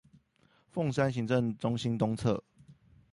[0.73, 2.41] 鳳山行政中心東側